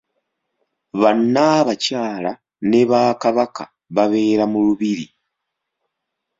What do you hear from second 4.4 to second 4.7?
mu